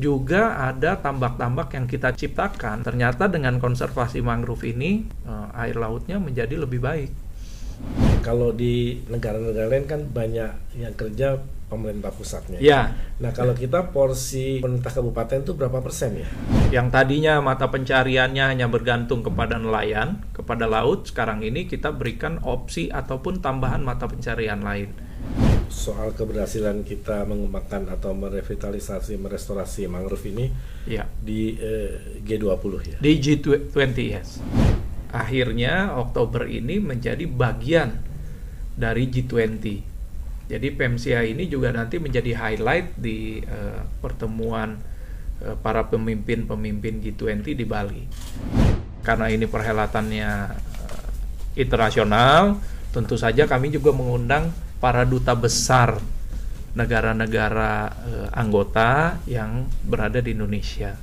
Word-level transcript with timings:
juga 0.00 0.56
ada 0.58 0.98
tambak-tambak 0.98 1.76
yang 1.76 1.86
kita 1.86 2.16
ciptakan. 2.16 2.82
Ternyata 2.82 3.28
dengan 3.28 3.60
konservasi 3.60 4.24
mangrove 4.24 4.66
ini 4.72 5.04
eh, 5.28 5.48
air 5.60 5.76
lautnya 5.76 6.16
menjadi 6.16 6.56
lebih 6.56 6.80
baik. 6.80 7.10
Kalau 8.20 8.52
di 8.52 9.00
negara-negara 9.08 9.72
lain 9.72 9.88
kan 9.88 10.00
banyak 10.04 10.76
yang 10.76 10.92
kerja 10.92 11.40
pemerintah 11.70 12.10
pusatnya. 12.10 12.58
Ya, 12.58 12.92
Nah 13.22 13.30
kalau 13.30 13.54
kita 13.54 13.94
porsi 13.94 14.58
pemerintah 14.58 14.90
kabupaten 14.90 15.46
itu 15.46 15.54
berapa 15.54 15.78
persen 15.78 16.18
ya? 16.18 16.28
yang 16.74 16.90
tadinya 16.90 17.38
mata 17.42 17.70
pencariannya 17.70 18.54
hanya 18.54 18.66
bergantung 18.66 19.22
kepada 19.22 19.58
nelayan, 19.58 20.22
kepada 20.34 20.66
laut, 20.66 21.06
sekarang 21.06 21.42
ini 21.46 21.70
kita 21.70 21.94
berikan 21.94 22.42
opsi 22.42 22.90
ataupun 22.90 23.38
tambahan 23.38 23.82
mata 23.82 24.10
pencarian 24.10 24.62
lain. 24.62 25.09
Soal 25.70 26.10
keberhasilan 26.18 26.82
kita 26.82 27.22
mengembangkan 27.24 27.86
atau 27.94 28.10
merevitalisasi, 28.10 29.14
merestorasi 29.16 29.86
mangrove 29.86 30.26
ini 30.28 30.50
Ya, 30.84 31.06
di 31.22 31.54
eh, 31.56 32.20
G20 32.26 32.72
ya. 32.84 32.98
di 32.98 33.12
G20 33.22 33.96
yes. 34.10 34.42
Akhirnya 35.14 35.94
Oktober 35.94 36.50
ini 36.50 36.82
menjadi 36.82 37.22
bagian 37.26 38.02
dari 38.74 39.06
G20. 39.10 39.64
Jadi 40.50 40.66
PMCA 40.74 41.22
ini 41.22 41.46
juga 41.46 41.70
nanti 41.70 42.02
menjadi 42.02 42.34
highlight 42.34 42.98
di 42.98 43.38
eh, 43.38 43.80
pertemuan 44.02 44.74
eh, 45.38 45.54
para 45.54 45.86
pemimpin-pemimpin 45.86 46.98
G20 46.98 47.46
di 47.54 47.62
Bali. 47.62 48.02
Karena 49.06 49.30
ini 49.30 49.46
perhelatannya 49.46 50.30
eh, 50.50 51.06
internasional, 51.62 52.58
tentu 52.90 53.14
saja 53.14 53.46
kami 53.46 53.70
juga 53.70 53.94
mengundang 53.94 54.50
para 54.80 55.04
duta 55.04 55.36
besar 55.36 56.00
negara-negara 56.72 57.72
eh, 57.92 58.28
anggota 58.32 59.20
yang 59.28 59.68
berada 59.84 60.24
di 60.24 60.32
Indonesia. 60.32 60.96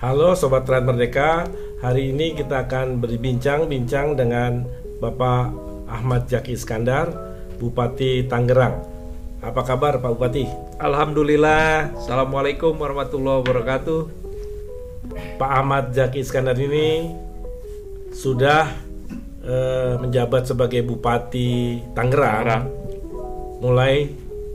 Halo 0.00 0.32
Sobat 0.32 0.64
Trans 0.64 0.88
Merdeka, 0.88 1.44
hari 1.80 2.12
ini 2.12 2.36
kita 2.36 2.68
akan 2.68 3.00
berbincang-bincang 3.00 4.12
dengan 4.14 4.68
Bapak 5.00 5.52
Ahmad 5.88 6.28
Jaki 6.28 6.52
Iskandar, 6.54 7.08
Bupati 7.56 8.28
Tangerang. 8.28 8.84
Apa 9.40 9.64
kabar 9.64 9.96
Pak 9.96 10.12
Bupati? 10.12 10.44
Alhamdulillah, 10.76 11.96
Assalamualaikum 11.96 12.76
warahmatullahi 12.76 13.40
wabarakatuh. 13.40 14.00
Pak 15.40 15.50
Ahmad 15.50 15.96
Jaki 15.96 16.20
Iskandar 16.20 16.60
ini 16.60 17.16
sudah 18.12 18.68
eh, 19.40 19.96
menjabat 19.96 20.44
sebagai 20.52 20.84
Bupati 20.84 21.80
Tangerang 21.96 22.44
Tangerang. 22.44 22.64
mulai 23.64 24.08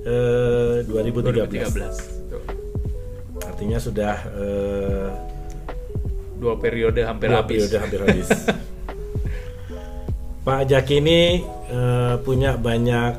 eh, 0.06 0.86
2013. 0.86 1.50
2013. 1.50 2.30
Tuh. 2.30 2.44
Artinya 3.50 3.78
sudah 3.82 4.16
eh, 4.38 5.35
Dua 6.36 6.54
periode 6.56 7.02
hampir 7.02 7.28
dua 7.28 7.42
habis. 7.42 7.64
periode 7.64 7.76
hampir 7.80 8.00
habis. 8.02 8.30
Pak 10.46 10.62
Jaki 10.66 11.00
ini 11.00 11.42
eh, 11.68 12.16
punya 12.22 12.54
banyak 12.54 13.12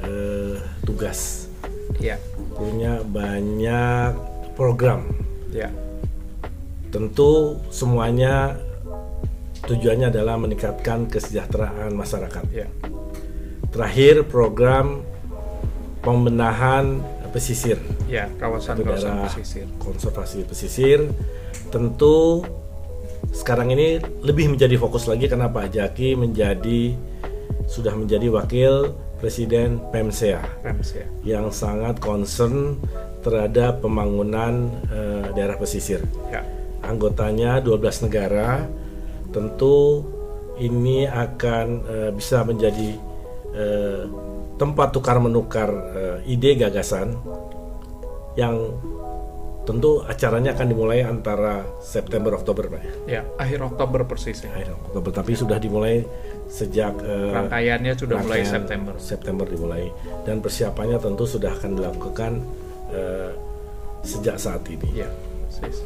eh, 0.00 0.56
tugas, 0.82 1.46
Ya, 2.00 2.16
punya 2.50 3.02
banyak 3.02 4.14
program. 4.54 5.02
ya, 5.50 5.68
Tentu 6.88 7.58
semuanya 7.68 8.56
tujuannya 9.60 10.08
adalah 10.08 10.34
meningkatkan 10.34 11.04
kesejahteraan 11.06 11.92
masyarakat. 11.92 12.42
ya, 12.48 12.66
Terakhir 13.68 14.24
program 14.24 15.04
pembenahan 16.00 17.04
pesisir, 17.30 17.76
ya. 18.08 18.26
Kawasan-kawasan 18.40 19.12
daerah 19.12 19.28
pesisir. 19.28 19.66
konservasi 19.78 20.38
pesisir. 20.42 20.98
Tentu 21.68 22.42
sekarang 23.30 23.70
ini 23.74 24.02
lebih 24.26 24.50
menjadi 24.50 24.74
fokus 24.76 25.06
lagi 25.06 25.30
karena 25.30 25.46
Pak 25.46 25.74
Jaki 25.74 26.18
menjadi 26.18 26.94
sudah 27.70 27.94
menjadi 27.94 28.26
wakil 28.34 28.90
presiden 29.22 29.78
PEMSEA 29.94 30.42
ya. 30.42 31.06
yang 31.22 31.54
sangat 31.54 32.02
concern 32.02 32.80
terhadap 33.20 33.84
pembangunan 33.84 34.72
eh, 34.88 35.28
daerah 35.36 35.60
pesisir. 35.60 36.02
Ya, 36.32 36.42
Anggotanya 36.80 37.60
12 37.60 38.08
negara. 38.08 38.64
Tentu 39.30 40.02
ini 40.58 41.06
akan 41.06 41.66
eh, 41.86 42.10
bisa 42.16 42.42
menjadi 42.42 42.90
eh, 43.54 44.02
tempat 44.56 44.92
tukar 44.92 45.16
menukar 45.22 45.72
ide 46.28 46.52
gagasan 46.52 47.16
yang 48.36 48.76
tentu 49.68 50.00
acaranya 50.08 50.56
akan 50.56 50.66
dimulai 50.72 51.04
antara 51.04 51.62
September 51.84 52.34
Oktober 52.34 52.72
Pak 52.72 52.80
ya. 52.80 52.92
ya. 53.06 53.22
Akhir 53.36 53.60
Oktober 53.64 54.08
persisnya. 54.08 54.50
Akhir 54.56 54.74
Oktober 54.88 55.10
tapi 55.12 55.36
sudah 55.36 55.60
dimulai 55.60 56.02
sejak 56.50 56.96
eh, 57.04 57.30
Rangkaiannya 57.30 57.92
sudah 57.94 58.16
mulai 58.24 58.42
rangkaian 58.42 58.54
September. 58.56 58.94
September 58.98 59.46
dimulai 59.46 59.84
dan 60.26 60.42
persiapannya 60.42 60.98
tentu 60.98 61.24
sudah 61.28 61.52
akan 61.54 61.70
dilakukan 61.76 62.32
eh, 62.90 63.30
sejak 64.02 64.40
saat 64.40 64.64
ini. 64.72 65.04
Ya, 65.04 65.10
persis. 65.60 65.84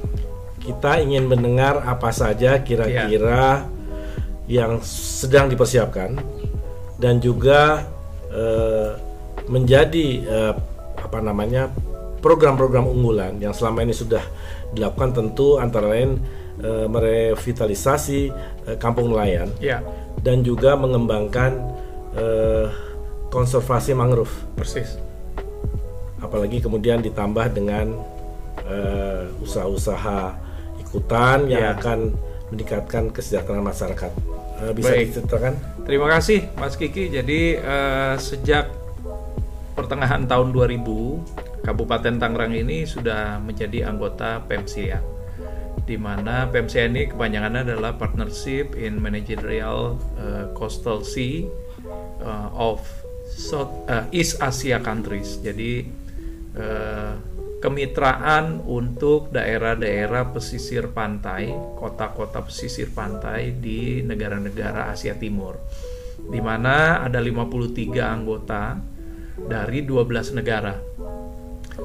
Kita 0.63 1.03
ingin 1.03 1.29
mendengar 1.29 1.85
apa 1.85 2.09
saja 2.15 2.63
kira-kira 2.65 3.69
yang 4.49 4.81
sedang 4.85 5.49
dipersiapkan 5.51 6.17
dan 7.01 7.21
juga 7.21 7.85
eh, 8.33 8.93
menjadi 9.51 10.07
eh, 10.25 10.55
apa 11.01 11.19
namanya 11.21 11.69
program-program 12.25 12.89
unggulan 12.89 13.37
yang 13.37 13.53
selama 13.53 13.85
ini 13.85 13.93
sudah 13.93 14.25
dilakukan 14.73 15.13
tentu 15.13 15.61
antara 15.61 15.93
lain 15.93 16.17
eh, 16.59 16.89
merevitalisasi 16.89 18.21
eh, 18.65 18.77
kampung 18.81 19.13
nelayan 19.13 19.53
Ya, 19.61 19.85
dan 20.19 20.41
juga 20.41 20.73
mengembangkan 20.75 21.61
eh, 22.17 22.67
konservasi 23.29 23.93
mangrove 23.93 24.33
persis. 24.57 24.97
apalagi 26.17 26.57
kemudian 26.59 27.05
ditambah 27.05 27.53
dengan 27.53 28.01
usaha-usaha 29.45 30.33
ikutan 30.81 31.45
yang 31.47 31.61
Ya. 31.61 31.77
akan 31.77 32.17
meningkatkan 32.49 33.13
kesejahteraan 33.13 33.61
masyarakat. 33.61 34.09
Eh, 34.63 34.73
bisa 34.73 34.89
Baik. 34.89 35.07
diceritakan? 35.11 35.53
Terima 35.85 36.07
kasih 36.09 36.49
Mas 36.55 36.75
Kiki. 36.75 37.11
Jadi 37.11 37.59
eh, 37.59 38.15
sejak 38.17 38.71
pertengahan 39.75 40.25
tahun 40.25 40.49
2000 40.49 41.54
Kabupaten 41.65 42.21
Tangerang 42.21 42.53
ini 42.53 42.85
sudah 42.85 43.41
menjadi 43.41 43.89
anggota 43.89 44.45
PEMSIA 44.45 45.15
di 45.85 46.01
mana 46.01 46.49
PEMSIA 46.49 46.89
ini 46.89 47.09
kepanjangannya 47.13 47.69
adalah 47.69 47.97
Partnership 48.01 48.73
in 48.77 49.01
Managerial 49.01 50.01
eh, 50.17 50.45
Coastal 50.57 51.05
Sea 51.05 51.45
eh, 52.21 52.49
of 52.57 52.81
South, 53.29 53.85
eh, 53.89 54.09
East 54.17 54.41
Asia 54.41 54.81
Countries. 54.81 55.41
Jadi 55.45 55.85
eh, 56.57 57.13
kemitraan 57.61 58.65
untuk 58.65 59.33
daerah-daerah 59.33 60.33
pesisir 60.33 60.93
pantai, 60.93 61.53
kota-kota 61.77 62.45
pesisir 62.45 62.93
pantai 62.93 63.57
di 63.57 64.01
negara-negara 64.05 64.93
Asia 64.93 65.17
Timur. 65.17 65.61
Di 66.25 66.41
mana 66.41 67.05
ada 67.05 67.21
53 67.21 68.01
anggota 68.01 68.81
dari 69.37 69.85
12 69.85 70.39
negara. 70.41 70.77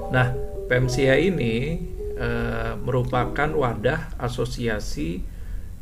Nah, 0.09 0.33
PMCA 0.69 1.18
ini 1.18 1.81
eh, 2.18 2.74
merupakan 2.77 3.50
wadah 3.50 4.13
asosiasi 4.21 5.21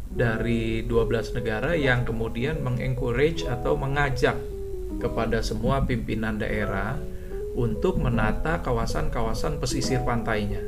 dari 0.08 0.88
12 0.88 1.36
negara 1.36 1.76
yang 1.76 2.08
kemudian 2.08 2.64
mengencourage 2.64 3.44
atau 3.44 3.76
mengajak 3.76 4.40
kepada 5.04 5.44
semua 5.44 5.84
pimpinan 5.84 6.40
daerah 6.40 6.96
untuk 7.58 8.00
menata 8.00 8.64
kawasan-kawasan 8.64 9.60
pesisir 9.60 10.00
pantainya. 10.08 10.64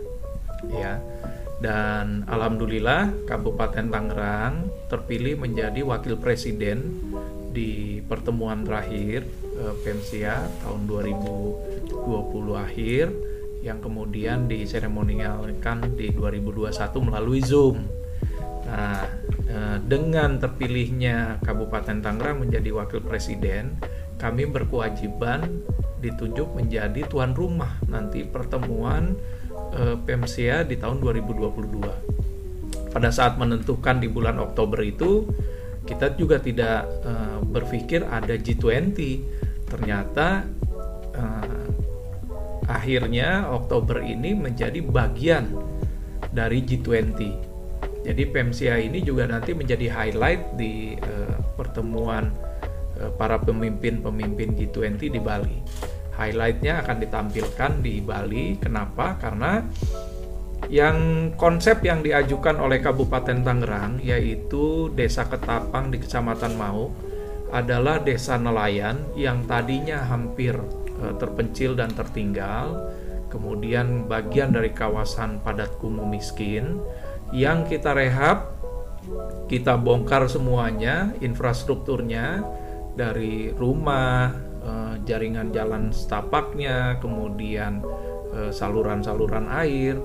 Ya. 0.67 0.99
Dan 1.59 2.23
alhamdulillah 2.23 3.27
Kabupaten 3.27 3.91
Tangerang 3.91 4.71
terpilih 4.87 5.35
menjadi 5.35 5.83
wakil 5.83 6.15
presiden 6.15 7.03
di 7.51 7.99
pertemuan 8.07 8.63
terakhir 8.63 9.27
eh, 9.59 9.75
PEMSIA 9.83 10.47
tahun 10.63 10.81
2020 10.87 11.95
akhir 12.55 13.05
yang 13.59 13.83
kemudian 13.83 14.47
diseremonialkan 14.47 15.99
di 15.99 16.11
2021 16.15 16.71
melalui 17.03 17.41
Zoom. 17.43 17.83
Nah, 18.69 19.03
eh, 19.49 19.77
dengan 19.83 20.37
terpilihnya 20.37 21.41
Kabupaten 21.43 21.99
Tangerang 21.99 22.45
menjadi 22.45 22.69
wakil 22.71 23.01
presiden, 23.03 23.75
kami 24.19 24.47
berkewajiban 24.47 25.63
ditunjuk 25.99 26.55
menjadi 26.55 27.03
tuan 27.07 27.35
rumah 27.35 27.75
nanti 27.91 28.23
pertemuan 28.23 29.19
PEMSIA 30.07 30.63
di 30.65 30.79
tahun 30.79 31.03
2022. 31.03 32.09
Pada 32.89 33.13
saat 33.13 33.37
menentukan 33.37 34.01
di 34.01 34.09
bulan 34.09 34.41
Oktober 34.41 34.81
itu 34.81 35.29
kita 35.89 36.13
juga 36.13 36.37
tidak 36.37 36.85
uh, 37.05 37.41
berpikir 37.41 38.05
ada 38.05 38.37
G20. 38.37 38.97
Ternyata 39.69 40.45
uh, 41.17 41.58
akhirnya 42.69 43.49
Oktober 43.49 43.99
ini 44.05 44.37
menjadi 44.37 44.79
bagian 44.85 45.57
dari 46.29 46.61
G20 46.61 47.49
jadi 48.09 48.23
PEMSIA 48.31 48.79
ini 48.79 49.03
juga 49.03 49.27
nanti 49.27 49.51
menjadi 49.51 49.91
highlight 49.91 50.55
di 50.55 50.95
uh, 50.97 51.35
pertemuan 51.59 52.31
uh, 52.97 53.11
para 53.19 53.35
pemimpin-pemimpin 53.37 54.55
G20 54.55 55.01
di 55.13 55.19
Bali. 55.19 55.59
Highlightnya 56.15 56.83
akan 56.83 56.97
ditampilkan 56.99 57.71
di 57.83 57.99
Bali. 58.03 58.55
Kenapa? 58.59 59.19
Karena 59.19 59.63
yang 60.67 61.31
konsep 61.35 61.83
yang 61.83 62.03
diajukan 62.03 62.59
oleh 62.59 62.83
Kabupaten 62.83 63.43
Tangerang 63.43 64.03
yaitu 64.03 64.91
Desa 64.91 65.27
Ketapang 65.27 65.91
di 65.91 66.01
Kecamatan 66.01 66.57
Mau 66.59 66.91
adalah 67.49 67.97
desa 67.97 68.37
nelayan 68.37 69.01
yang 69.17 69.41
tadinya 69.49 70.05
hampir 70.05 70.53
terpencil 71.19 71.79
dan 71.79 71.91
tertinggal, 71.95 72.91
kemudian 73.29 74.09
bagian 74.09 74.51
dari 74.51 74.73
kawasan 74.73 75.39
padat 75.45 75.77
kumuh 75.77 76.03
miskin. 76.09 76.81
Yang 77.29 77.77
kita 77.77 77.93
rehab, 77.93 78.57
kita 79.45 79.77
bongkar 79.77 80.25
semuanya, 80.27 81.13
infrastrukturnya 81.21 82.41
dari 82.97 83.53
rumah, 83.53 84.33
eh, 84.65 84.95
jaringan 85.05 85.53
jalan 85.53 85.93
setapaknya, 85.93 86.97
kemudian 86.99 87.85
eh, 88.29 88.51
saluran-saluran 88.53 89.49
air, 89.49 89.97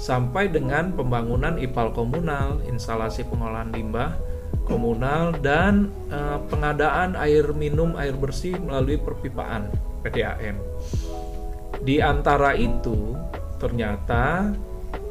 sampai 0.00 0.48
dengan 0.48 0.96
pembangunan 0.96 1.60
IPAL 1.60 1.92
komunal, 1.92 2.60
instalasi 2.64 3.28
pengolahan 3.28 3.72
limbah 3.72 4.16
komunal 4.64 5.36
dan 5.44 5.92
eh, 6.08 6.38
pengadaan 6.48 7.14
air 7.20 7.52
minum 7.52 7.92
air 8.00 8.16
bersih 8.16 8.56
melalui 8.56 8.96
perpipaan 8.96 9.68
PDAM. 10.02 10.56
Di 11.80 12.02
antara 12.02 12.52
itu 12.56 13.16
ternyata 13.60 14.52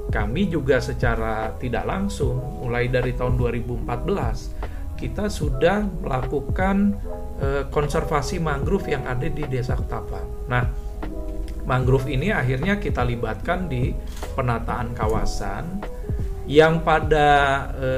kami 0.09 0.49
juga 0.49 0.81
secara 0.81 1.53
tidak 1.61 1.85
langsung 1.85 2.65
mulai 2.65 2.89
dari 2.89 3.13
tahun 3.13 3.37
2014 3.37 4.97
kita 4.99 5.31
sudah 5.31 5.87
melakukan 6.03 6.99
e, 7.39 7.47
konservasi 7.71 8.43
mangrove 8.43 8.91
yang 8.91 9.07
ada 9.07 9.31
di 9.31 9.47
Desa 9.47 9.79
Ketapang. 9.79 10.51
Nah, 10.51 10.67
mangrove 11.63 12.11
ini 12.11 12.35
akhirnya 12.35 12.75
kita 12.83 13.07
libatkan 13.07 13.71
di 13.71 13.95
penataan 14.35 14.91
kawasan 14.91 15.79
yang 16.51 16.83
pada 16.83 17.29
e, 17.79 17.89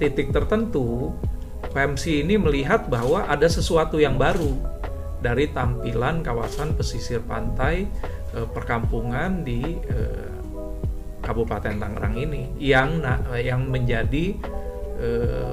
titik 0.00 0.32
tertentu 0.32 1.12
PMC 1.76 2.24
ini 2.24 2.40
melihat 2.40 2.88
bahwa 2.88 3.28
ada 3.28 3.44
sesuatu 3.44 4.00
yang 4.00 4.16
baru 4.16 4.56
dari 5.20 5.52
tampilan 5.52 6.24
kawasan 6.24 6.74
pesisir 6.74 7.20
pantai 7.20 7.84
e, 8.32 8.38
perkampungan 8.48 9.44
di 9.44 9.60
e, 9.76 9.98
Kabupaten 11.20 11.76
Tangerang 11.76 12.16
ini 12.16 12.56
yang 12.58 13.04
yang 13.36 13.68
menjadi 13.68 14.34
eh, 15.00 15.52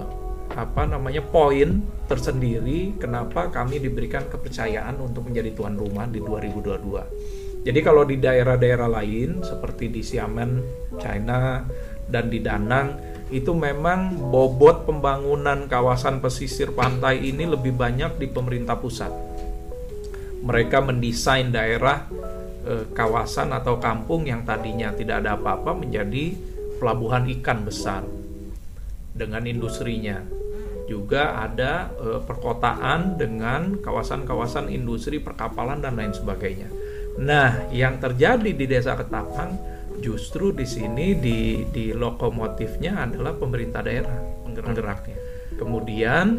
apa 0.57 0.89
namanya 0.89 1.21
poin 1.21 1.83
tersendiri 2.07 2.97
kenapa 2.97 3.51
kami 3.51 3.77
diberikan 3.83 4.25
kepercayaan 4.25 4.97
untuk 4.97 5.27
menjadi 5.29 5.53
tuan 5.53 5.75
rumah 5.75 6.07
di 6.07 6.23
2022. 6.23 7.67
Jadi 7.67 7.79
kalau 7.83 8.07
di 8.07 8.15
daerah-daerah 8.15 8.87
lain 8.87 9.43
seperti 9.43 9.91
di 9.91 9.99
Xiamen, 9.99 10.51
China 10.97 11.67
dan 12.07 12.31
di 12.31 12.39
Danang 12.39 12.95
itu 13.27 13.51
memang 13.51 14.31
bobot 14.31 14.87
pembangunan 14.87 15.67
kawasan 15.67 16.23
pesisir 16.23 16.71
pantai 16.71 17.27
ini 17.27 17.43
lebih 17.43 17.75
banyak 17.75 18.15
di 18.15 18.31
pemerintah 18.31 18.79
pusat. 18.79 19.26
Mereka 20.47 20.79
mendesain 20.79 21.51
daerah 21.51 22.07
eh, 22.63 22.87
kawasan 22.95 23.51
atau 23.51 23.83
kampung 23.83 24.23
yang 24.23 24.47
tadinya 24.47 24.95
tidak 24.95 25.27
ada 25.27 25.35
apa-apa 25.35 25.75
menjadi 25.75 26.31
pelabuhan 26.79 27.27
ikan 27.39 27.67
besar 27.67 28.07
dengan 29.11 29.43
industrinya. 29.43 30.23
Juga 30.87 31.35
ada 31.43 31.91
eh, 31.99 32.21
perkotaan 32.23 33.19
dengan 33.19 33.75
kawasan-kawasan 33.83 34.71
industri 34.71 35.19
perkapalan 35.19 35.83
dan 35.83 35.99
lain 35.99 36.15
sebagainya. 36.15 36.71
Nah, 37.17 37.67
yang 37.73 37.99
terjadi 37.99 38.55
di 38.55 38.65
Desa 38.69 38.95
Ketapang 38.95 39.57
justru 39.97 40.53
di 40.53 40.63
sini 40.69 41.17
di 41.17 41.65
di 41.73 41.89
lokomotifnya 41.89 43.09
adalah 43.09 43.33
pemerintah 43.33 43.81
daerah 43.81 44.15
penggeraknya. 44.45 45.17
Kemudian 45.57 46.37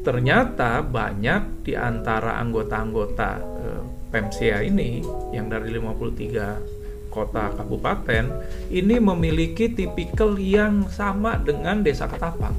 ternyata 0.00 0.80
banyak 0.80 1.66
di 1.66 1.76
antara 1.76 2.40
anggota-anggota 2.40 3.30
eh, 3.40 3.82
Pemsia 4.10 4.58
ini 4.66 5.06
yang 5.30 5.46
dari 5.46 5.70
53 5.70 7.14
kota 7.14 7.54
kabupaten 7.54 8.24
ini 8.70 8.96
memiliki 9.02 9.70
tipikal 9.74 10.38
yang 10.38 10.86
sama 10.90 11.38
dengan 11.38 11.82
desa 11.82 12.06
Ketapang. 12.06 12.54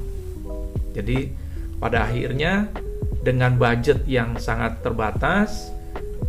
Jadi 0.92 1.32
pada 1.80 2.04
akhirnya 2.08 2.68
dengan 3.24 3.56
budget 3.56 4.04
yang 4.04 4.36
sangat 4.36 4.84
terbatas 4.84 5.72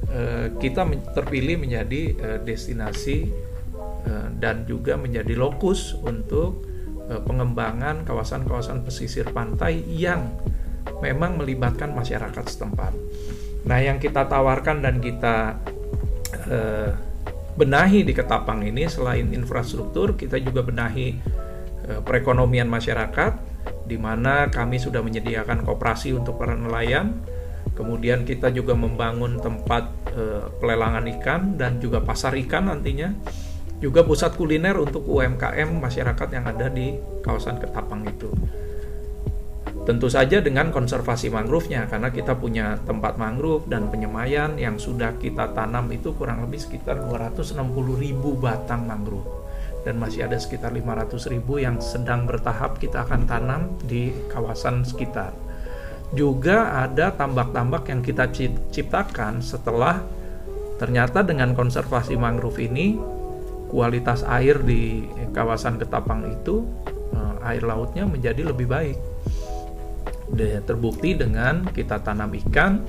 eh, 0.10 0.56
kita 0.58 0.88
terpilih 1.14 1.60
menjadi 1.60 2.02
eh, 2.16 2.40
destinasi 2.42 3.28
eh, 4.08 4.28
dan 4.40 4.64
juga 4.64 4.96
menjadi 4.96 5.36
lokus 5.36 5.94
untuk 6.00 6.72
pengembangan 7.04 8.08
kawasan-kawasan 8.08 8.88
pesisir 8.88 9.28
pantai 9.36 9.84
yang 9.92 10.32
memang 11.04 11.40
melibatkan 11.40 11.92
masyarakat 11.92 12.46
setempat. 12.48 12.96
Nah, 13.64 13.80
yang 13.80 14.00
kita 14.00 14.28
tawarkan 14.28 14.84
dan 14.84 15.00
kita 15.00 15.60
uh, 16.52 16.92
benahi 17.56 18.04
di 18.04 18.12
Ketapang 18.12 18.64
ini 18.64 18.88
selain 18.92 19.32
infrastruktur, 19.32 20.20
kita 20.20 20.40
juga 20.44 20.64
benahi 20.64 21.16
uh, 21.88 22.02
perekonomian 22.04 22.68
masyarakat 22.68 23.56
di 23.88 23.96
mana 24.00 24.52
kami 24.52 24.80
sudah 24.80 25.00
menyediakan 25.04 25.64
koperasi 25.64 26.16
untuk 26.16 26.40
para 26.40 26.56
nelayan. 26.56 27.16
Kemudian 27.74 28.28
kita 28.28 28.54
juga 28.54 28.78
membangun 28.78 29.40
tempat 29.40 29.90
uh, 30.14 30.52
pelelangan 30.60 31.08
ikan 31.20 31.56
dan 31.56 31.80
juga 31.80 32.04
pasar 32.04 32.36
ikan 32.44 32.70
nantinya. 32.70 33.16
Juga 33.84 34.00
pusat 34.08 34.40
kuliner 34.40 34.80
untuk 34.80 35.04
UMKM 35.04 35.68
masyarakat 35.76 36.28
yang 36.32 36.46
ada 36.48 36.72
di 36.72 36.96
kawasan 37.20 37.60
Ketapang 37.60 38.08
itu. 38.08 38.32
Tentu 39.84 40.08
saja 40.08 40.40
dengan 40.40 40.72
konservasi 40.72 41.28
mangrove-nya 41.28 41.92
karena 41.92 42.08
kita 42.08 42.40
punya 42.40 42.80
tempat 42.88 43.20
mangrove 43.20 43.68
dan 43.68 43.92
penyemayan 43.92 44.56
yang 44.56 44.80
sudah 44.80 45.12
kita 45.20 45.52
tanam 45.52 45.92
itu 45.92 46.16
kurang 46.16 46.40
lebih 46.48 46.56
sekitar 46.56 47.04
260 47.04 47.60
ribu 48.00 48.40
batang 48.40 48.88
mangrove 48.88 49.28
dan 49.84 50.00
masih 50.00 50.24
ada 50.24 50.40
sekitar 50.40 50.72
500 50.72 51.20
ribu 51.36 51.60
yang 51.60 51.84
sedang 51.84 52.24
bertahap 52.24 52.80
kita 52.80 53.04
akan 53.04 53.28
tanam 53.28 53.76
di 53.84 54.16
kawasan 54.32 54.88
sekitar. 54.88 55.36
Juga 56.16 56.88
ada 56.88 57.12
tambak-tambak 57.12 57.92
yang 57.92 58.00
kita 58.00 58.32
ciptakan 58.72 59.44
setelah 59.44 60.00
ternyata 60.80 61.28
dengan 61.28 61.52
konservasi 61.52 62.16
mangrove 62.16 62.64
ini 62.64 62.96
kualitas 63.68 64.24
air 64.32 64.64
di 64.64 65.04
kawasan 65.36 65.76
Ketapang 65.76 66.24
itu 66.32 66.64
eh, 67.12 67.50
air 67.52 67.68
lautnya 67.68 68.08
menjadi 68.08 68.48
lebih 68.48 68.72
baik 68.72 69.13
terbukti 70.64 71.14
dengan 71.18 71.68
kita 71.68 72.00
tanam 72.00 72.32
ikan 72.48 72.80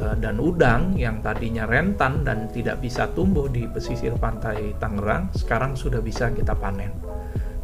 eh, 0.00 0.16
dan 0.18 0.40
udang 0.40 0.96
yang 0.96 1.20
tadinya 1.20 1.68
rentan 1.68 2.24
dan 2.24 2.48
tidak 2.50 2.80
bisa 2.80 3.08
tumbuh 3.12 3.46
di 3.46 3.68
pesisir 3.68 4.16
pantai 4.16 4.72
Tangerang 4.80 5.30
sekarang 5.36 5.76
sudah 5.76 6.00
bisa 6.00 6.32
kita 6.32 6.56
panen 6.56 6.92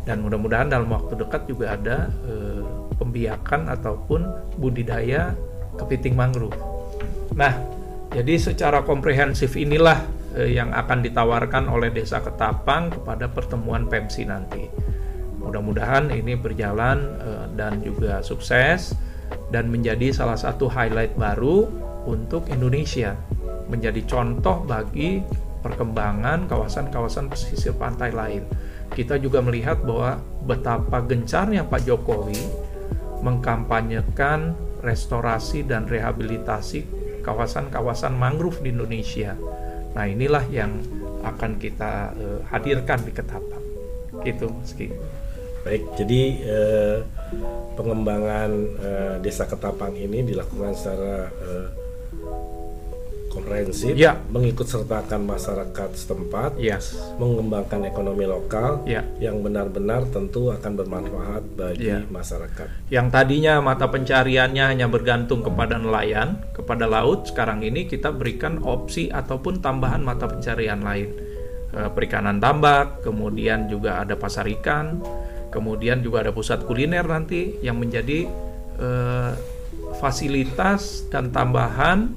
dan 0.08 0.24
mudah-mudahan 0.24 0.72
dalam 0.72 0.88
waktu 0.88 1.20
dekat 1.20 1.44
juga 1.44 1.76
ada 1.76 2.08
eh, 2.24 2.64
pembiakan 2.96 3.68
ataupun 3.76 4.24
budidaya 4.56 5.36
kepiting 5.76 6.16
mangrove. 6.16 6.56
Nah, 7.36 7.52
jadi 8.08 8.40
secara 8.40 8.80
komprehensif 8.88 9.52
inilah 9.60 10.00
eh, 10.32 10.56
yang 10.56 10.72
akan 10.72 11.04
ditawarkan 11.04 11.68
oleh 11.68 11.92
Desa 11.92 12.24
Ketapang 12.24 12.88
kepada 12.96 13.28
pertemuan 13.28 13.84
PEMSI 13.84 14.22
nanti. 14.24 14.64
Mudah-mudahan 15.48 16.12
ini 16.12 16.36
berjalan 16.36 17.16
eh, 17.24 17.46
dan 17.56 17.80
juga 17.80 18.20
sukses 18.20 18.92
dan 19.48 19.72
menjadi 19.72 20.12
salah 20.12 20.36
satu 20.36 20.68
highlight 20.68 21.16
baru 21.16 21.64
untuk 22.04 22.48
Indonesia 22.52 23.16
menjadi 23.68 24.00
contoh 24.08 24.64
bagi 24.64 25.20
perkembangan 25.60 26.48
kawasan-kawasan 26.48 27.28
pesisir 27.28 27.76
pantai 27.76 28.12
lain. 28.12 28.44
Kita 28.88 29.20
juga 29.20 29.44
melihat 29.44 29.84
bahwa 29.84 30.20
betapa 30.48 31.04
gencarnya 31.04 31.64
Pak 31.68 31.84
Jokowi 31.84 32.40
mengkampanyekan 33.20 34.56
restorasi 34.80 35.66
dan 35.66 35.84
rehabilitasi 35.84 36.86
kawasan-kawasan 37.20 38.16
mangrove 38.16 38.64
di 38.64 38.72
Indonesia. 38.72 39.36
Nah, 39.92 40.04
inilah 40.08 40.44
yang 40.48 40.72
akan 41.26 41.58
kita 41.58 42.14
uh, 42.14 42.40
hadirkan 42.48 43.02
di 43.04 43.12
Ketapang. 43.12 43.64
Gitu, 44.24 44.46
meski. 44.48 44.88
Baik, 45.68 45.84
jadi 46.00 46.20
uh, 46.48 46.96
pengembangan 47.76 48.50
uh, 48.80 49.14
Desa 49.20 49.44
Ketapang 49.44 49.92
ini 50.00 50.24
dilakukan 50.24 50.72
secara 50.72 51.28
uh, 51.28 51.68
komprehensif, 53.28 53.92
ya. 53.92 54.16
mengikut 54.32 54.64
sertakan 54.64 55.28
masyarakat 55.28 55.92
setempat, 55.92 56.56
yes. 56.56 56.96
mengembangkan 57.20 57.84
ekonomi 57.84 58.24
lokal 58.24 58.80
ya. 58.88 59.04
yang 59.20 59.44
benar-benar 59.44 60.08
tentu 60.08 60.48
akan 60.48 60.72
bermanfaat 60.72 61.44
bagi 61.52 61.92
ya. 61.92 62.00
masyarakat. 62.08 62.88
Yang 62.88 63.06
tadinya 63.12 63.60
mata 63.60 63.92
pencariannya 63.92 64.64
hanya 64.72 64.88
bergantung 64.88 65.44
kepada 65.44 65.76
nelayan, 65.76 66.40
kepada 66.56 66.88
laut, 66.88 67.28
sekarang 67.28 67.60
ini 67.60 67.84
kita 67.84 68.08
berikan 68.08 68.64
opsi 68.64 69.12
ataupun 69.12 69.60
tambahan 69.60 70.00
mata 70.00 70.24
pencarian 70.24 70.80
lain. 70.80 71.12
E, 71.68 71.92
perikanan 71.92 72.40
tambak, 72.40 73.04
kemudian 73.04 73.68
juga 73.68 74.00
ada 74.00 74.16
pasar 74.16 74.48
ikan, 74.48 75.04
kemudian 75.48 76.04
juga 76.04 76.24
ada 76.26 76.32
pusat 76.32 76.64
kuliner 76.64 77.04
nanti 77.04 77.56
yang 77.64 77.80
menjadi 77.80 78.28
e, 78.76 78.88
fasilitas 79.96 81.08
dan 81.08 81.32
tambahan 81.32 82.12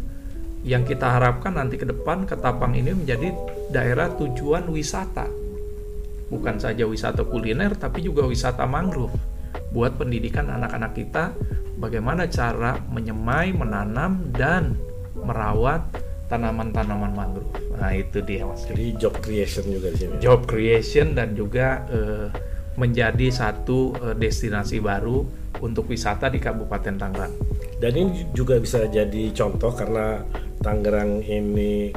yang 0.61 0.85
kita 0.85 1.17
harapkan 1.17 1.57
nanti 1.57 1.79
ke 1.81 1.89
depan 1.89 2.29
Ketapang 2.29 2.77
ini 2.77 2.93
menjadi 2.93 3.33
daerah 3.73 4.13
tujuan 4.13 4.69
wisata. 4.69 5.25
Bukan 6.31 6.61
saja 6.61 6.87
wisata 6.87 7.25
kuliner 7.27 7.75
tapi 7.75 8.05
juga 8.05 8.23
wisata 8.23 8.63
mangrove. 8.69 9.15
Buat 9.73 9.99
pendidikan 9.99 10.47
anak-anak 10.47 10.91
kita 10.95 11.33
bagaimana 11.75 12.29
cara 12.29 12.77
menyemai, 12.91 13.51
menanam 13.51 14.31
dan 14.31 14.77
merawat 15.17 15.81
tanaman-tanaman 16.31 17.11
mangrove. 17.11 17.51
Nah, 17.75 17.91
itu 17.91 18.23
dia 18.23 18.47
Mas. 18.47 18.63
Jadi 18.63 18.95
job 18.95 19.17
creation 19.19 19.65
juga 19.67 19.91
di 19.91 19.97
sini. 19.99 20.13
Job 20.23 20.47
creation 20.47 21.11
dan 21.11 21.35
juga 21.35 21.83
uh, 21.91 22.31
menjadi 22.79 23.27
satu 23.31 23.95
uh, 23.99 24.15
destinasi 24.15 24.79
baru 24.79 25.27
untuk 25.59 25.91
wisata 25.91 26.31
di 26.31 26.39
Kabupaten 26.39 26.95
Tangerang. 26.95 27.33
Dan 27.81 27.91
ini 27.97 28.11
juga 28.31 28.55
bisa 28.61 28.87
jadi 28.87 29.33
contoh 29.35 29.73
karena 29.75 30.23
Tangerang 30.61 31.25
ini 31.25 31.91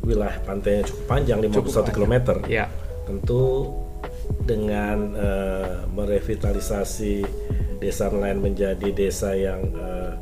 wilayah 0.00 0.38
pantainya 0.46 0.88
cukup 0.88 1.04
panjang 1.04 1.38
51 1.44 1.92
km. 1.92 2.14
Ya. 2.48 2.66
Tentu 3.04 3.74
dengan 4.46 5.12
uh, 5.12 5.84
merevitalisasi 5.92 7.26
desa 7.80 8.08
nelayan 8.12 8.40
menjadi 8.40 8.88
desa 8.92 9.36
yang 9.36 9.60
uh, 9.76 10.12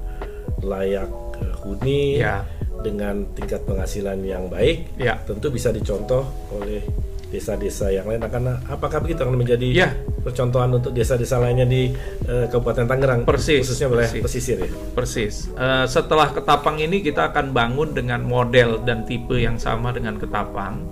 layak 0.63 1.11
uh, 1.39 1.55
huni 1.63 2.23
ya. 2.23 2.43
dengan 2.83 3.27
tingkat 3.35 3.63
penghasilan 3.67 4.23
yang 4.23 4.47
baik, 4.51 4.95
ya. 4.99 5.19
tentu 5.27 5.51
bisa 5.51 5.75
dicontoh 5.75 6.27
oleh 6.55 6.83
desa-desa 7.29 7.93
yang 7.93 8.09
lain 8.09 8.25
akan 8.25 8.65
apakah 8.65 9.05
begitu 9.05 9.21
akan 9.21 9.37
menjadi 9.37 9.69
ya. 9.69 9.89
percontohan 10.25 10.73
untuk 10.81 10.97
desa-desa 10.97 11.37
lainnya 11.37 11.69
di 11.69 11.93
uh, 12.25 12.49
Kabupaten 12.49 12.89
Tangerang 12.89 13.21
persis 13.29 13.69
khususnya 13.69 13.89
wilayah 13.93 14.13
pesisir 14.25 14.57
ya? 14.65 14.71
Persis. 14.97 15.53
Uh, 15.53 15.85
setelah 15.85 16.33
Ketapang 16.33 16.81
ini 16.81 17.05
kita 17.05 17.29
akan 17.29 17.53
bangun 17.53 17.93
dengan 17.93 18.25
model 18.25 18.81
dan 18.81 19.05
tipe 19.05 19.37
yang 19.37 19.61
sama 19.61 19.93
dengan 19.93 20.17
Ketapang 20.17 20.89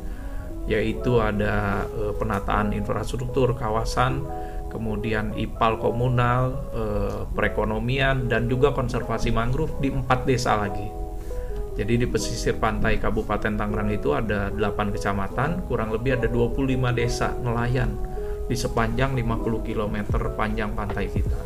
yaitu 0.68 1.16
ada 1.22 1.86
uh, 1.88 2.12
penataan 2.20 2.76
infrastruktur 2.76 3.56
kawasan 3.56 4.20
kemudian 4.68 5.32
IPAL 5.32 5.80
komunal 5.80 6.68
uh, 6.76 7.24
perekonomian 7.32 8.28
dan 8.28 8.44
juga 8.50 8.76
konservasi 8.76 9.32
mangrove 9.32 9.72
di 9.80 9.88
empat 9.88 10.28
desa 10.28 10.58
lagi 10.58 11.05
jadi 11.76 11.92
di 12.00 12.06
pesisir 12.08 12.56
pantai 12.56 12.96
Kabupaten 12.96 13.52
Tangerang 13.52 13.92
itu 13.92 14.16
ada 14.16 14.48
8 14.48 14.96
kecamatan, 14.96 15.68
kurang 15.68 15.92
lebih 15.92 16.16
ada 16.16 16.24
25 16.24 16.72
desa 16.96 17.36
nelayan 17.44 17.92
di 18.48 18.56
sepanjang 18.56 19.12
50 19.12 19.60
km 19.60 19.96
panjang 20.32 20.72
pantai 20.72 21.12
kita. 21.12 21.36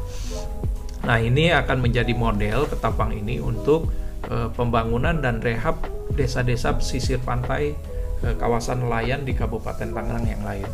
Nah, 1.03 1.19
ini 1.19 1.51
akan 1.51 1.83
menjadi 1.83 2.13
model 2.15 2.71
Ketapang 2.71 3.11
ini 3.11 3.43
untuk 3.43 3.91
e, 4.29 4.47
pembangunan 4.55 5.19
dan 5.19 5.43
rehab 5.43 5.83
desa-desa 6.15 6.79
pesisir 6.79 7.19
pantai 7.19 7.75
e, 8.23 8.27
kawasan 8.39 8.87
nelayan 8.87 9.27
di 9.27 9.35
Kabupaten 9.35 9.91
Tangerang 9.91 10.27
yang 10.31 10.45
lain. 10.47 10.69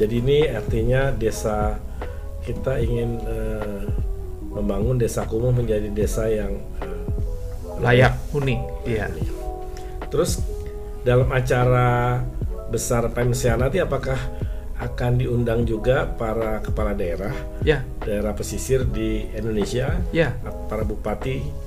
Jadi 0.00 0.14
ini 0.24 0.38
artinya 0.48 1.12
desa 1.12 1.76
kita 2.46 2.80
ingin 2.80 3.20
e, 3.20 3.36
membangun 4.56 4.96
desa 4.96 5.28
kumuh 5.28 5.52
menjadi 5.52 5.90
desa 5.90 6.30
yang 6.30 6.54
e, 6.78 6.97
layak 7.80 8.14
huni. 8.34 8.58
Iya. 8.84 9.10
Terus 10.08 10.42
dalam 11.02 11.28
acara 11.30 12.20
besar 12.68 13.08
Pemsia 13.12 13.56
nanti 13.56 13.80
apakah 13.80 14.18
akan 14.78 15.18
diundang 15.18 15.66
juga 15.66 16.06
para 16.06 16.62
kepala 16.62 16.94
daerah, 16.94 17.34
ya. 17.66 17.82
daerah 17.98 18.30
pesisir 18.30 18.86
di 18.86 19.26
Indonesia, 19.34 19.90
ya. 20.14 20.38
para 20.70 20.86
bupati 20.86 21.66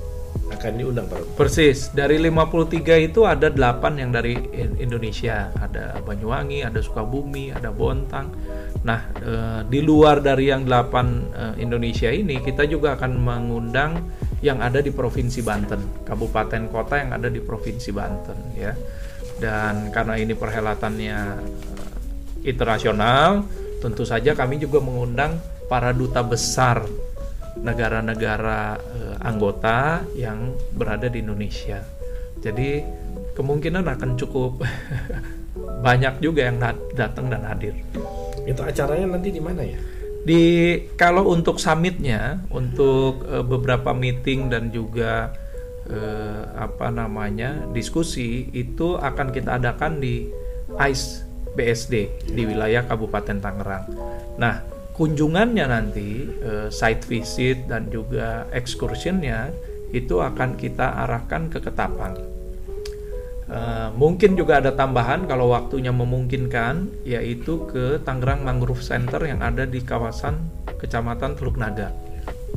akan 0.52 0.72
diundang 0.80 1.06
Pak. 1.08 1.36
Persis. 1.36 1.92
Dari 1.92 2.20
53 2.20 3.08
itu 3.08 3.24
ada 3.24 3.48
8 3.48 4.00
yang 4.00 4.10
dari 4.12 4.36
Indonesia. 4.80 5.52
Ada 5.56 6.00
Banyuwangi, 6.04 6.64
ada 6.64 6.80
Sukabumi, 6.80 7.52
ada 7.52 7.72
Bontang. 7.72 8.32
Nah, 8.84 9.00
e, 9.16 9.32
di 9.68 9.80
luar 9.80 10.20
dari 10.20 10.52
yang 10.52 10.68
8 10.68 11.32
e, 11.32 11.42
Indonesia 11.62 12.10
ini, 12.12 12.40
kita 12.40 12.68
juga 12.68 12.96
akan 12.96 13.12
mengundang 13.16 13.92
yang 14.42 14.58
ada 14.58 14.82
di 14.82 14.90
Provinsi 14.90 15.40
Banten, 15.40 16.02
kabupaten 16.02 16.66
kota 16.66 16.98
yang 16.98 17.14
ada 17.14 17.30
di 17.30 17.38
Provinsi 17.38 17.94
Banten 17.94 18.38
ya. 18.58 18.74
Dan 19.38 19.94
karena 19.94 20.18
ini 20.18 20.34
perhelatannya 20.34 21.18
uh, 21.46 21.96
internasional, 22.42 23.46
tentu 23.78 24.02
saja 24.02 24.34
kami 24.34 24.58
juga 24.58 24.82
mengundang 24.82 25.38
para 25.70 25.94
duta 25.94 26.26
besar 26.26 26.82
negara-negara 27.62 28.76
uh, 28.82 29.16
anggota 29.22 30.02
yang 30.18 30.58
berada 30.74 31.06
di 31.06 31.22
Indonesia. 31.22 31.78
Jadi 32.42 32.82
kemungkinan 33.38 33.86
akan 33.86 34.18
cukup 34.18 34.58
banyak 35.86 36.18
juga 36.18 36.50
yang 36.50 36.58
datang 36.98 37.30
dan 37.30 37.46
hadir. 37.46 37.78
Itu 38.42 38.66
acaranya 38.66 39.14
nanti 39.14 39.30
di 39.30 39.38
mana 39.38 39.62
ya? 39.62 39.78
Di 40.22 40.42
kalau 40.94 41.34
untuk 41.34 41.58
summitnya 41.58 42.42
untuk 42.54 43.26
uh, 43.26 43.42
beberapa 43.42 43.90
meeting 43.90 44.46
dan 44.46 44.70
juga 44.70 45.34
uh, 45.90 46.42
apa 46.54 46.94
namanya 46.94 47.66
diskusi 47.74 48.46
itu 48.54 48.94
akan 48.98 49.34
kita 49.34 49.58
adakan 49.58 49.98
di 49.98 50.30
ICE 50.78 51.26
BSD 51.52 51.94
di 52.32 52.42
wilayah 52.46 52.86
Kabupaten 52.86 53.42
Tangerang. 53.42 53.84
Nah 54.38 54.62
kunjungannya 54.94 55.66
nanti 55.66 56.22
uh, 56.44 56.68
site 56.70 57.02
visit 57.10 57.66
dan 57.66 57.90
juga 57.90 58.46
excursionnya 58.54 59.50
itu 59.90 60.22
akan 60.22 60.56
kita 60.56 61.02
arahkan 61.04 61.52
ke 61.52 61.58
Ketapang 61.60 62.41
Uh, 63.52 63.92
mungkin 64.00 64.32
juga 64.32 64.64
ada 64.64 64.72
tambahan 64.72 65.28
kalau 65.28 65.52
waktunya 65.52 65.92
memungkinkan 65.92 67.04
yaitu 67.04 67.68
ke 67.68 68.00
Tangerang 68.00 68.48
Mangrove 68.48 68.80
Center 68.80 69.20
yang 69.28 69.44
ada 69.44 69.68
di 69.68 69.84
kawasan 69.84 70.40
Kecamatan 70.80 71.36
Teluk 71.36 71.60
Naga. 71.60 71.92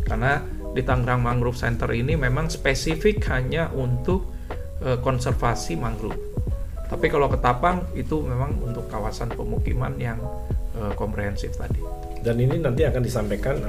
Karena 0.07 0.39
di 0.71 0.79
Tangerang 0.79 1.19
Mangrove 1.19 1.59
Center 1.59 1.91
ini 1.91 2.15
memang 2.15 2.47
spesifik 2.47 3.27
hanya 3.27 3.67
untuk 3.75 4.31
uh, 4.87 4.95
konservasi 5.03 5.75
mangrove. 5.75 6.15
Tapi 6.87 7.11
kalau 7.11 7.27
Ketapang 7.27 7.91
itu 7.91 8.23
memang 8.23 8.55
untuk 8.63 8.87
kawasan 8.87 9.35
pemukiman 9.35 9.99
yang 9.99 10.23
uh, 10.79 10.95
komprehensif 10.95 11.59
tadi. 11.59 11.83
Dan 12.23 12.39
ini 12.39 12.55
nanti 12.55 12.87
akan 12.87 13.03
disampaikan 13.03 13.59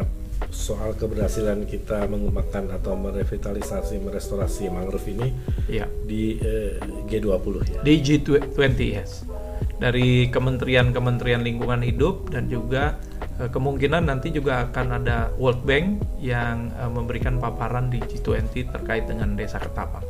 soal 0.56 0.96
keberhasilan 0.96 1.68
kita 1.68 2.08
mengembangkan 2.08 2.72
atau 2.72 2.96
merevitalisasi 2.96 4.00
merestorasi 4.00 4.72
mangrove 4.72 5.04
ini 5.12 5.28
ya. 5.68 5.84
di 6.08 6.40
eh, 6.40 6.80
G20 7.04 7.54
ya. 7.68 7.80
Di 7.84 7.94
G20 8.00 8.78
yes. 8.80 9.28
Dari 9.76 10.32
kementerian-kementerian 10.32 11.44
lingkungan 11.44 11.84
hidup 11.84 12.32
dan 12.32 12.48
juga 12.48 12.96
eh, 13.36 13.52
kemungkinan 13.52 14.08
nanti 14.08 14.32
juga 14.32 14.64
akan 14.72 15.04
ada 15.04 15.28
World 15.36 15.62
Bank 15.68 16.00
yang 16.25 16.72
eh, 16.72 16.88
memberikan 16.88 17.36
paparan 17.36 17.92
di 17.92 18.00
G20 18.00 18.72
terkait 18.72 19.04
dengan 19.04 19.36
desa 19.36 19.60
Ketapang. 19.60 20.02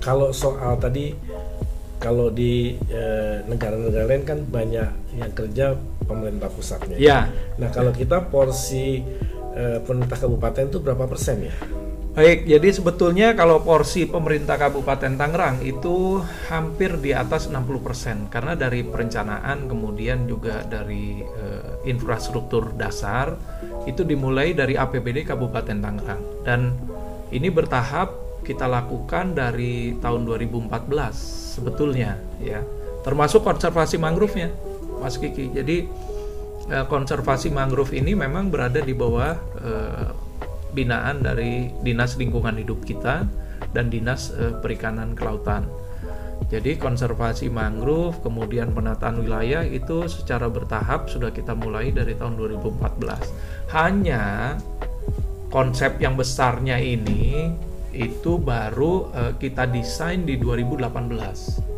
Kalau 0.00 0.32
soal 0.32 0.80
tadi 0.80 1.12
kalau 1.96 2.28
di 2.28 2.76
eh, 2.92 3.40
negara-negara 3.48 4.04
lain 4.08 4.24
kan 4.24 4.38
banyak 4.44 5.16
yang 5.16 5.32
kerja 5.32 5.76
pemerintah 6.04 6.48
pusatnya. 6.52 6.96
Ya. 7.00 7.28
Nah 7.56 7.72
kalau 7.72 7.90
kita 7.92 8.28
porsi 8.28 9.00
eh, 9.56 9.78
pemerintah 9.80 10.20
kabupaten 10.20 10.68
itu 10.68 10.78
berapa 10.78 11.08
persen 11.08 11.48
ya? 11.48 11.56
Baik, 12.16 12.48
jadi 12.48 12.72
sebetulnya 12.72 13.36
kalau 13.36 13.60
porsi 13.60 14.08
pemerintah 14.08 14.56
Kabupaten 14.56 15.20
Tangerang 15.20 15.60
itu 15.60 16.24
hampir 16.48 16.96
di 16.96 17.12
atas 17.12 17.44
60% 17.52 18.32
karena 18.32 18.56
dari 18.56 18.88
perencanaan 18.88 19.68
kemudian 19.68 20.24
juga 20.24 20.64
dari 20.64 21.20
uh, 21.20 21.84
infrastruktur 21.84 22.72
dasar 22.72 23.36
itu 23.84 24.00
dimulai 24.00 24.56
dari 24.56 24.80
APBD 24.80 25.28
Kabupaten 25.28 25.76
Tangerang. 25.76 26.22
Dan 26.40 26.72
ini 27.36 27.52
bertahap 27.52 28.40
kita 28.48 28.64
lakukan 28.64 29.36
dari 29.36 30.00
tahun 30.00 30.24
2014 30.24 30.72
sebetulnya 31.60 32.16
ya. 32.40 32.64
Termasuk 33.04 33.44
konservasi 33.44 34.00
mangrove-nya 34.00 34.48
Mas 35.04 35.20
Kiki. 35.20 35.52
Jadi 35.52 35.84
eh, 36.70 36.86
konservasi 36.86 37.50
mangrove 37.50 37.94
ini 37.96 38.14
memang 38.14 38.50
berada 38.50 38.78
di 38.82 38.94
bawah 38.94 39.34
eh, 39.60 40.10
binaan 40.76 41.24
dari 41.24 41.72
Dinas 41.80 42.20
Lingkungan 42.20 42.56
Hidup 42.60 42.84
kita 42.84 43.24
dan 43.72 43.88
Dinas 43.88 44.32
eh, 44.34 44.54
Perikanan 44.60 45.16
Kelautan 45.16 45.66
jadi 46.46 46.78
konservasi 46.78 47.50
mangrove, 47.50 48.22
kemudian 48.22 48.70
penataan 48.70 49.18
wilayah 49.18 49.66
itu 49.66 50.06
secara 50.06 50.46
bertahap 50.46 51.10
sudah 51.10 51.34
kita 51.34 51.58
mulai 51.58 51.90
dari 51.90 52.14
tahun 52.14 52.38
2014. 52.38 53.74
Hanya 53.74 54.54
konsep 55.50 55.98
yang 55.98 56.14
besarnya 56.14 56.78
ini 56.78 57.50
itu 57.90 58.38
baru 58.38 59.10
uh, 59.10 59.32
kita 59.40 59.66
desain 59.66 60.22
di 60.22 60.38
2018. 60.38 61.75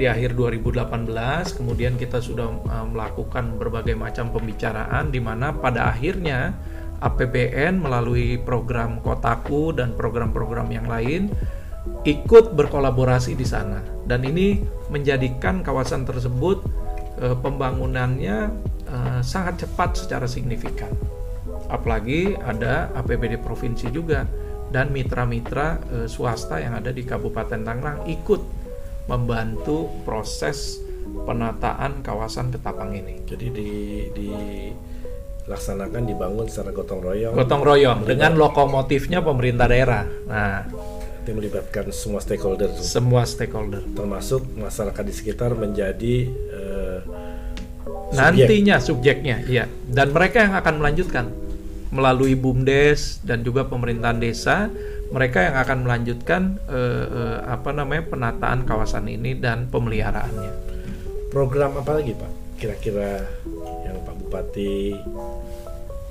Di 0.00 0.08
akhir 0.08 0.32
2018 0.32 1.60
kemudian 1.60 2.00
kita 2.00 2.24
sudah 2.24 2.48
uh, 2.48 2.88
melakukan 2.88 3.60
berbagai 3.60 3.92
macam 3.92 4.32
pembicaraan 4.32 5.12
di 5.12 5.20
mana 5.20 5.52
pada 5.52 5.92
akhirnya 5.92 6.56
APBN 7.04 7.84
melalui 7.84 8.40
program 8.40 9.04
Kotaku 9.04 9.76
dan 9.76 9.92
program-program 9.92 10.72
yang 10.72 10.88
lain 10.88 11.28
ikut 12.08 12.56
berkolaborasi 12.56 13.36
di 13.36 13.44
sana 13.44 13.84
dan 14.08 14.24
ini 14.24 14.64
menjadikan 14.88 15.60
kawasan 15.60 16.08
tersebut 16.08 16.64
uh, 17.20 17.36
pembangunannya 17.36 18.56
uh, 18.88 19.20
sangat 19.20 19.68
cepat 19.68 20.00
secara 20.00 20.24
signifikan. 20.24 20.96
Apalagi 21.68 22.40
ada 22.40 22.88
APBD 22.96 23.36
provinsi 23.36 23.92
juga 23.92 24.24
dan 24.72 24.88
mitra-mitra 24.96 25.82
swasta 26.08 26.56
yang 26.56 26.78
ada 26.78 26.88
di 26.88 27.04
Kabupaten 27.04 27.58
Tangerang 27.58 28.06
ikut 28.08 28.59
membantu 29.08 29.88
proses 30.04 30.80
penataan 31.24 32.02
kawasan 32.04 32.52
Ketapang 32.52 32.92
ini. 32.96 33.22
Jadi 33.24 33.46
di 33.52 33.70
dilaksanakan 34.10 36.02
dibangun 36.06 36.46
secara 36.50 36.70
gotong 36.74 37.00
royong. 37.00 37.34
Gotong 37.34 37.62
royong 37.62 38.04
dengan 38.04 38.36
lokomotifnya 38.36 39.24
pemerintah 39.24 39.66
daerah. 39.66 40.04
Nah, 40.28 40.62
yang 41.30 41.36
melibatkan 41.36 41.92
semua 41.94 42.18
stakeholder 42.18 42.72
semua 42.80 43.22
stakeholder 43.28 43.84
termasuk 43.94 44.42
masyarakat 44.56 45.04
di 45.04 45.14
sekitar 45.14 45.54
menjadi 45.54 46.26
uh, 46.50 46.98
nantinya 48.10 48.82
subjeknya 48.82 49.46
ya 49.46 49.70
dan 49.86 50.10
mereka 50.10 50.42
yang 50.42 50.54
akan 50.58 50.74
melanjutkan 50.82 51.30
melalui 51.94 52.34
bumdes 52.34 53.22
dan 53.22 53.46
juga 53.46 53.66
pemerintahan 53.66 54.18
desa 54.18 54.70
mereka 55.10 55.42
yang 55.42 55.56
akan 55.58 55.78
melanjutkan 55.82 56.42
uh, 56.70 57.06
uh, 57.10 57.38
apa 57.50 57.70
namanya 57.74 58.06
penataan 58.06 58.62
kawasan 58.66 59.10
ini 59.10 59.34
dan 59.38 59.66
pemeliharaannya. 59.70 60.52
Program 61.34 61.78
apa 61.78 61.98
lagi 61.98 62.14
pak? 62.14 62.30
Kira-kira 62.58 63.26
yang 63.86 63.98
pak 64.06 64.14
bupati 64.18 64.94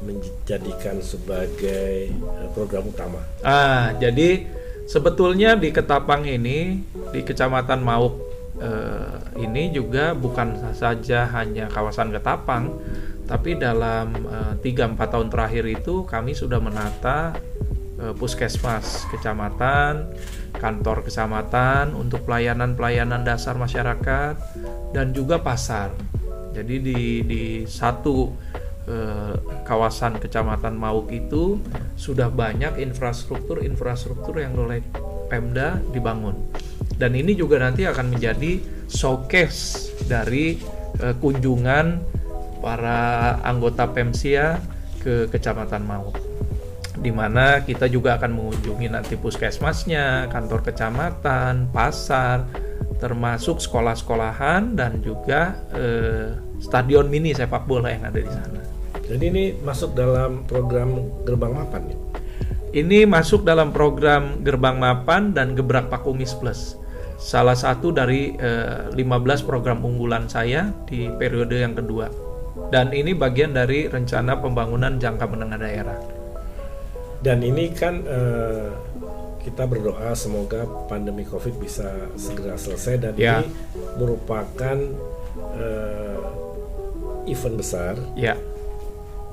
menjadikan 0.04 1.04
sebagai 1.04 2.12
program 2.56 2.88
utama? 2.88 3.20
Ah 3.44 3.92
jadi 4.00 4.48
Sebetulnya 4.90 5.54
di 5.54 5.70
Ketapang 5.70 6.26
ini, 6.26 6.82
di 7.14 7.22
Kecamatan 7.22 7.86
Mauk 7.86 8.18
eh, 8.58 9.14
ini 9.38 9.70
juga 9.70 10.18
bukan 10.18 10.74
saja 10.74 11.30
hanya 11.30 11.70
kawasan 11.70 12.10
Ketapang, 12.10 12.74
tapi 13.30 13.54
dalam 13.54 14.10
eh, 14.26 14.54
tiga 14.66 14.90
3 14.90 14.98
4 14.98 15.14
tahun 15.14 15.28
terakhir 15.30 15.64
itu 15.70 16.10
kami 16.10 16.34
sudah 16.34 16.58
menata 16.58 17.38
eh, 18.00 18.14
puskesmas 18.16 19.06
kecamatan, 19.12 20.10
kantor 20.56 21.06
kecamatan 21.06 21.94
untuk 21.94 22.26
pelayanan-pelayanan 22.26 23.22
dasar 23.28 23.60
masyarakat 23.60 24.36
dan 24.96 25.12
juga 25.14 25.40
pasar. 25.40 25.94
Jadi 26.56 26.76
di 26.82 27.00
di 27.24 27.44
satu 27.64 28.34
eh, 28.90 29.36
kawasan 29.64 30.18
kecamatan 30.18 30.76
Mauk 30.76 31.14
itu 31.14 31.62
sudah 31.94 32.32
banyak 32.32 32.82
infrastruktur-infrastruktur 32.82 34.42
yang 34.42 34.58
oleh 34.58 34.82
Pemda 35.30 35.78
dibangun. 35.94 36.36
Dan 37.00 37.16
ini 37.16 37.38
juga 37.38 37.62
nanti 37.62 37.86
akan 37.86 38.18
menjadi 38.18 38.60
showcase 38.90 39.94
dari 40.10 40.60
eh, 41.00 41.16
kunjungan 41.16 42.02
para 42.60 43.40
anggota 43.46 43.88
Pemsia 43.88 44.60
ke 45.00 45.32
Kecamatan 45.32 45.88
Mauk. 45.88 46.29
Di 47.00 47.12
mana 47.16 47.64
kita 47.64 47.88
juga 47.88 48.20
akan 48.20 48.32
mengunjungi 48.36 48.92
nanti 48.92 49.16
puskesmasnya, 49.16 50.28
kantor 50.28 50.68
kecamatan, 50.68 51.72
pasar, 51.72 52.44
termasuk 53.00 53.64
sekolah-sekolahan 53.64 54.76
dan 54.76 55.00
juga 55.00 55.56
eh, 55.72 56.36
stadion 56.60 57.08
mini 57.08 57.32
sepak 57.32 57.64
bola 57.64 57.88
yang 57.96 58.04
ada 58.04 58.20
di 58.20 58.28
sana. 58.28 58.62
Jadi 59.08 59.24
ini 59.26 59.44
masuk 59.64 59.96
dalam 59.96 60.44
program 60.46 61.08
Gerbang 61.24 61.56
Mapan 61.56 61.84
ya? 61.90 61.98
Ini 62.70 63.10
masuk 63.10 63.48
dalam 63.48 63.74
program 63.74 64.46
Gerbang 64.46 64.78
Mapan 64.78 65.34
dan 65.34 65.58
Gebrak 65.58 65.90
Pakumis 65.90 66.38
Plus. 66.38 66.78
Salah 67.18 67.58
satu 67.58 67.90
dari 67.90 68.38
eh, 68.38 68.92
15 68.94 69.48
program 69.48 69.82
unggulan 69.82 70.30
saya 70.30 70.70
di 70.86 71.10
periode 71.18 71.58
yang 71.58 71.74
kedua. 71.74 72.12
Dan 72.70 72.94
ini 72.94 73.18
bagian 73.18 73.58
dari 73.58 73.90
rencana 73.90 74.38
pembangunan 74.38 75.02
jangka 75.02 75.26
menengah 75.26 75.58
daerah. 75.58 76.19
Dan 77.20 77.44
ini 77.44 77.72
kan 77.76 78.00
eh, 78.08 78.70
kita 79.44 79.68
berdoa 79.68 80.16
semoga 80.16 80.64
pandemi 80.88 81.28
Covid 81.28 81.60
bisa 81.60 82.12
segera 82.16 82.56
selesai 82.56 82.96
dan 83.00 83.14
ya. 83.20 83.44
ini 83.44 83.48
merupakan 84.00 84.78
eh, 85.60 86.20
event 87.28 87.56
besar. 87.60 87.96
Ya 88.16 88.40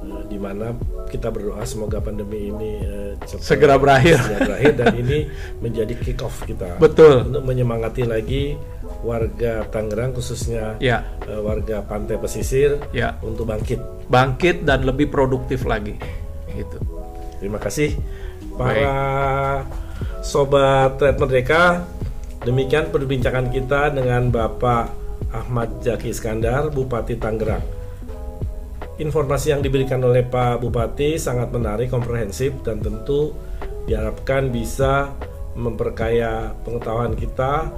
uh, 0.02 0.22
di 0.26 0.38
mana 0.38 0.74
kita 1.06 1.30
berdoa 1.30 1.62
semoga 1.64 1.98
pandemi 2.02 2.50
ini 2.50 2.70
uh, 2.82 3.12
cepat 3.22 3.42
segera 3.44 3.74
berakhir. 3.78 4.18
Segera 4.20 4.40
berakhir 4.54 4.72
dan 4.76 4.94
ini 5.02 5.18
menjadi 5.62 5.94
kick 5.98 6.20
off 6.22 6.42
kita. 6.44 6.78
Betul. 6.78 7.26
Untuk 7.30 7.44
menyemangati 7.46 8.02
lagi 8.06 8.54
warga 9.06 9.66
Tangerang 9.70 10.16
khususnya 10.16 10.78
ya. 10.82 11.04
uh, 11.26 11.42
warga 11.42 11.82
pantai 11.84 12.18
pesisir 12.18 12.78
ya. 12.90 13.16
untuk 13.22 13.48
bangkit. 13.48 14.08
Bangkit 14.10 14.66
dan 14.66 14.86
lebih 14.86 15.10
produktif 15.10 15.66
lagi. 15.66 15.96
Gitu. 16.50 16.95
Terima 17.38 17.60
kasih 17.60 17.96
para 18.56 18.72
Baik. 18.72 20.24
sobat 20.24 20.96
Red 21.00 21.16
Merdeka. 21.20 21.84
Demikian 22.44 22.94
perbincangan 22.94 23.50
kita 23.50 23.90
dengan 23.90 24.30
Bapak 24.30 24.92
Ahmad 25.34 25.82
Jaki 25.82 26.14
Iskandar, 26.14 26.70
Bupati 26.70 27.18
Tangerang. 27.18 27.64
Informasi 28.96 29.52
yang 29.52 29.60
diberikan 29.60 30.00
oleh 30.00 30.24
Pak 30.24 30.62
Bupati 30.62 31.20
sangat 31.20 31.52
menarik, 31.52 31.92
komprehensif, 31.92 32.54
dan 32.64 32.80
tentu 32.80 33.34
diharapkan 33.84 34.48
bisa 34.48 35.12
memperkaya 35.56 36.52
pengetahuan 36.64 37.16
kita 37.16 37.68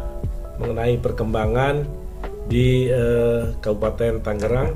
mengenai 0.59 0.99
perkembangan 0.99 1.87
di 2.51 2.91
eh, 2.91 3.55
Kabupaten 3.63 4.23
Tangerang 4.23 4.75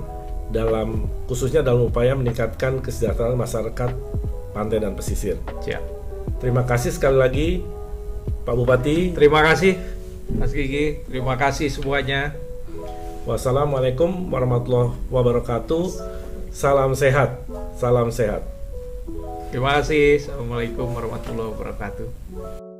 dalam 0.52 1.08
khususnya 1.26 1.64
dalam 1.64 1.88
upaya 1.88 2.12
meningkatkan 2.12 2.84
kesejahteraan 2.84 3.34
masyarakat 3.34 3.90
pantai 4.52 4.80
dan 4.80 4.94
pesisir. 4.94 5.40
Ya. 5.66 5.80
Terima 6.38 6.62
kasih 6.62 6.94
sekali 6.94 7.18
lagi 7.18 7.48
Pak 8.46 8.54
Bupati. 8.54 9.16
Terima 9.16 9.42
kasih 9.42 9.76
Mas 10.32 10.54
Gigi. 10.54 11.02
Terima 11.08 11.34
kasih 11.36 11.68
semuanya. 11.68 12.36
Wassalamualaikum 13.22 14.30
warahmatullahi 14.30 14.94
wabarakatuh. 15.08 15.84
Salam 16.52 16.92
sehat, 16.92 17.40
salam 17.80 18.12
sehat. 18.12 18.44
Terima 19.54 19.80
kasih. 19.80 20.20
Assalamualaikum 20.20 20.90
warahmatullahi 20.92 21.48
wabarakatuh. 21.54 22.71